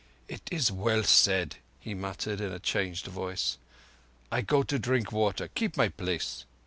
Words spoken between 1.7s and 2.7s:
he muttered in a